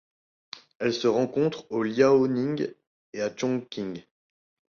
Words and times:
Elle 0.79 0.95
se 0.95 1.07
rencontre 1.07 1.67
au 1.71 1.83
Liaoning 1.83 2.73
et 3.13 3.21
à 3.21 3.29
Chongqing. 3.37 4.01